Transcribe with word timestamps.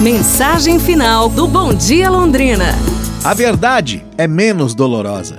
Mensagem 0.00 0.78
final 0.78 1.28
do 1.28 1.46
Bom 1.46 1.74
Dia 1.74 2.08
Londrina. 2.08 2.74
A 3.22 3.34
verdade 3.34 4.02
é 4.16 4.26
menos 4.26 4.74
dolorosa. 4.74 5.36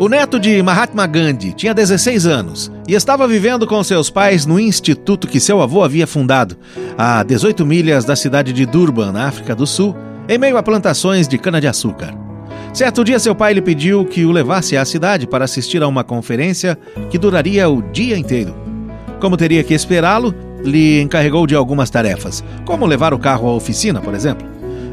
O 0.00 0.08
neto 0.08 0.40
de 0.40 0.60
Mahatma 0.64 1.06
Gandhi 1.06 1.52
tinha 1.52 1.72
16 1.72 2.26
anos 2.26 2.72
e 2.88 2.94
estava 2.94 3.28
vivendo 3.28 3.68
com 3.68 3.84
seus 3.84 4.10
pais 4.10 4.44
no 4.44 4.58
instituto 4.58 5.28
que 5.28 5.38
seu 5.38 5.62
avô 5.62 5.84
havia 5.84 6.08
fundado, 6.08 6.56
a 6.98 7.22
18 7.22 7.64
milhas 7.64 8.04
da 8.04 8.16
cidade 8.16 8.52
de 8.52 8.66
Durban, 8.66 9.12
na 9.12 9.28
África 9.28 9.54
do 9.54 9.64
Sul, 9.64 9.94
em 10.28 10.38
meio 10.38 10.56
a 10.56 10.62
plantações 10.64 11.28
de 11.28 11.38
cana-de-açúcar. 11.38 12.12
Certo 12.72 13.04
dia, 13.04 13.20
seu 13.20 13.32
pai 13.32 13.54
lhe 13.54 13.62
pediu 13.62 14.04
que 14.04 14.24
o 14.24 14.32
levasse 14.32 14.76
à 14.76 14.84
cidade 14.84 15.28
para 15.28 15.44
assistir 15.44 15.84
a 15.84 15.86
uma 15.86 16.02
conferência 16.02 16.76
que 17.10 17.16
duraria 17.16 17.68
o 17.68 17.80
dia 17.80 18.18
inteiro. 18.18 18.56
Como 19.20 19.36
teria 19.36 19.62
que 19.62 19.72
esperá-lo, 19.72 20.34
lhe 20.64 21.00
encarregou 21.00 21.46
de 21.46 21.54
algumas 21.54 21.90
tarefas, 21.90 22.42
como 22.64 22.86
levar 22.86 23.14
o 23.14 23.18
carro 23.18 23.48
à 23.48 23.52
oficina, 23.54 24.00
por 24.00 24.14
exemplo. 24.14 24.46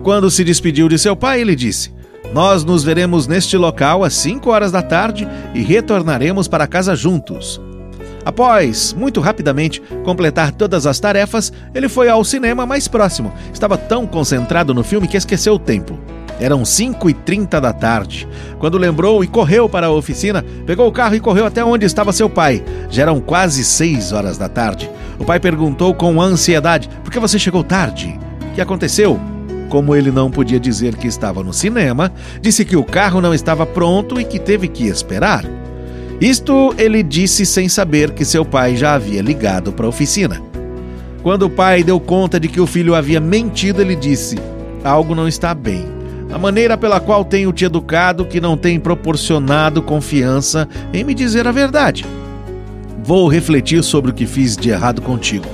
Quando 0.04 0.30
se 0.30 0.44
despediu 0.44 0.90
de 0.90 1.00
seu 1.00 1.16
pai, 1.16 1.42
ele 1.42 1.56
disse: 1.56 1.92
Nós 2.34 2.64
nos 2.64 2.84
veremos 2.84 3.28
neste 3.28 3.56
local 3.58 4.04
às 4.04 4.14
5 4.14 4.50
horas 4.50 4.72
da 4.72 4.82
tarde 4.82 5.28
e 5.54 5.62
retornaremos 5.62 6.48
para 6.48 6.68
casa 6.68 6.96
juntos. 6.96 7.62
Após, 8.24 8.94
muito 8.94 9.20
rapidamente, 9.20 9.82
completar 10.04 10.52
todas 10.52 10.86
as 10.86 11.00
tarefas, 11.00 11.52
ele 11.74 11.90
foi 11.90 12.08
ao 12.08 12.24
cinema 12.24 12.66
mais 12.66 12.88
próximo. 12.88 13.34
Estava 13.52 13.78
tão 13.78 14.06
concentrado 14.06 14.74
no 14.74 14.84
filme 14.84 15.08
que 15.08 15.18
esqueceu 15.18 15.56
o 15.56 15.60
tempo. 15.60 15.98
Eram 16.40 16.64
5h30 16.64 17.60
da 17.60 17.74
tarde. 17.74 18.28
Quando 18.60 18.78
lembrou 18.78 19.24
e 19.24 19.28
correu 19.28 19.68
para 19.68 19.88
a 19.88 19.92
oficina, 19.92 20.44
pegou 20.66 20.88
o 20.88 20.92
carro 20.92 21.16
e 21.16 21.20
correu 21.20 21.46
até 21.46 21.64
onde 21.64 21.86
estava 21.86 22.14
seu 22.14 22.30
pai. 22.30 22.64
Já 22.90 23.04
eram 23.04 23.20
quase 23.20 23.64
6 23.64 24.12
horas 24.12 24.38
da 24.38 24.50
tarde. 24.50 24.90
O 25.22 25.24
pai 25.24 25.40
perguntou 25.40 25.94
com 25.94 26.20
ansiedade: 26.20 26.90
Por 27.04 27.14
que 27.14 27.20
você 27.20 27.38
chegou 27.38 27.64
tarde? 27.64 28.20
O 28.50 28.56
que 28.56 28.60
aconteceu? 28.60 29.20
Como 29.70 29.96
ele 29.96 30.10
não 30.10 30.32
podia 30.32 30.60
dizer 30.60 30.96
que 30.96 31.06
estava 31.06 31.44
no 31.44 31.54
cinema, 31.54 32.12
disse 32.42 32.66
que 32.66 32.76
o 32.76 32.84
carro 32.84 33.22
não 33.22 33.32
estava 33.32 33.64
pronto 33.64 34.20
e 34.20 34.26
que 34.26 34.40
teve 34.40 34.68
que 34.68 34.88
esperar. 34.88 35.46
Isto 36.20 36.74
ele 36.76 37.04
disse 37.04 37.46
sem 37.46 37.70
saber 37.70 38.14
que 38.14 38.26
seu 38.26 38.44
pai 38.44 38.76
já 38.76 38.96
havia 38.96 39.22
ligado 39.22 39.72
para 39.72 39.86
a 39.86 39.90
oficina. 39.90 40.42
Quando 41.22 41.44
o 41.44 41.50
pai 41.52 41.84
deu 41.84 42.00
conta 42.00 42.40
de 42.40 42.48
que 42.48 42.60
o 42.60 42.66
filho 42.66 42.96
havia 42.96 43.20
mentido, 43.20 43.80
ele 43.80 43.96
disse: 43.96 44.40
Algo 44.84 45.14
não 45.14 45.28
está 45.28 45.54
bem. 45.54 45.86
A 46.34 46.40
maneira 46.40 46.76
pela 46.76 47.00
qual 47.00 47.24
tenho 47.24 47.54
te 47.54 47.64
educado 47.64 48.26
que 48.26 48.42
não 48.42 48.58
tem 48.58 48.80
proporcionado 48.80 49.84
confiança 49.84 50.68
em 50.92 51.04
me 51.04 51.14
dizer 51.14 51.48
a 51.48 51.52
verdade. 51.52 52.08
Vou 53.04 53.28
refletir 53.28 53.84
sobre 53.84 54.12
o 54.12 54.14
que 54.14 54.26
fiz 54.26 54.56
de 54.56 54.70
errado 54.70 55.02
contigo. 55.02 55.46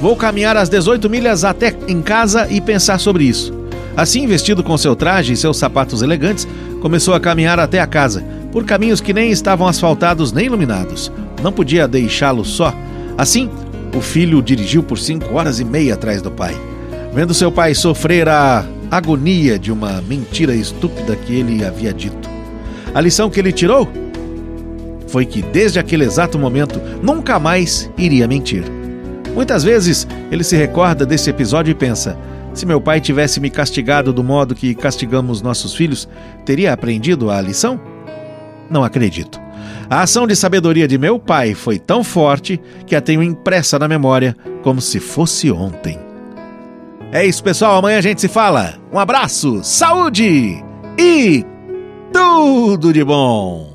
Vou 0.00 0.16
caminhar 0.16 0.56
as 0.56 0.68
18 0.68 1.08
milhas 1.08 1.44
até 1.44 1.74
em 1.86 2.00
casa 2.00 2.48
e 2.50 2.60
pensar 2.60 2.98
sobre 2.98 3.24
isso. 3.24 3.52
Assim, 3.96 4.26
vestido 4.26 4.62
com 4.62 4.76
seu 4.76 4.96
traje 4.96 5.32
e 5.32 5.36
seus 5.36 5.56
sapatos 5.56 6.02
elegantes, 6.02 6.48
começou 6.80 7.14
a 7.14 7.20
caminhar 7.20 7.60
até 7.60 7.78
a 7.78 7.86
casa, 7.86 8.24
por 8.50 8.64
caminhos 8.64 9.00
que 9.00 9.12
nem 9.12 9.30
estavam 9.30 9.68
asfaltados 9.68 10.32
nem 10.32 10.46
iluminados. 10.46 11.12
Não 11.42 11.52
podia 11.52 11.86
deixá-lo 11.86 12.44
só. 12.44 12.74
Assim, 13.16 13.48
o 13.94 14.00
filho 14.00 14.42
dirigiu 14.42 14.82
por 14.82 14.98
cinco 14.98 15.34
horas 15.34 15.60
e 15.60 15.64
meia 15.64 15.94
atrás 15.94 16.20
do 16.20 16.30
pai. 16.30 16.56
Vendo 17.12 17.32
seu 17.32 17.52
pai 17.52 17.74
sofrer 17.74 18.28
a 18.28 18.64
agonia 18.90 19.58
de 19.58 19.70
uma 19.70 20.02
mentira 20.02 20.54
estúpida 20.54 21.14
que 21.14 21.34
ele 21.34 21.64
havia 21.64 21.92
dito. 21.92 22.28
A 22.92 23.00
lição 23.00 23.30
que 23.30 23.38
ele 23.38 23.52
tirou 23.52 23.88
foi 25.14 25.24
que 25.24 25.42
desde 25.42 25.78
aquele 25.78 26.02
exato 26.02 26.36
momento 26.36 26.80
nunca 27.00 27.38
mais 27.38 27.88
iria 27.96 28.26
mentir. 28.26 28.64
Muitas 29.32 29.62
vezes 29.62 30.08
ele 30.28 30.42
se 30.42 30.56
recorda 30.56 31.06
desse 31.06 31.30
episódio 31.30 31.70
e 31.70 31.74
pensa: 31.74 32.18
se 32.52 32.66
meu 32.66 32.80
pai 32.80 33.00
tivesse 33.00 33.38
me 33.38 33.48
castigado 33.48 34.12
do 34.12 34.24
modo 34.24 34.56
que 34.56 34.74
castigamos 34.74 35.40
nossos 35.40 35.72
filhos, 35.72 36.08
teria 36.44 36.72
aprendido 36.72 37.30
a 37.30 37.40
lição? 37.40 37.80
Não 38.68 38.82
acredito. 38.82 39.40
A 39.88 40.02
ação 40.02 40.26
de 40.26 40.34
sabedoria 40.34 40.88
de 40.88 40.98
meu 40.98 41.16
pai 41.16 41.54
foi 41.54 41.78
tão 41.78 42.02
forte 42.02 42.60
que 42.84 42.96
a 42.96 43.00
tenho 43.00 43.22
impressa 43.22 43.78
na 43.78 43.86
memória 43.86 44.36
como 44.64 44.80
se 44.80 44.98
fosse 44.98 45.48
ontem. 45.48 45.96
É 47.12 47.24
isso, 47.24 47.40
pessoal. 47.40 47.76
Amanhã 47.76 47.98
a 47.98 48.02
gente 48.02 48.20
se 48.20 48.26
fala. 48.26 48.74
Um 48.92 48.98
abraço, 48.98 49.60
saúde 49.62 50.60
e 50.98 51.46
tudo 52.12 52.92
de 52.92 53.04
bom! 53.04 53.73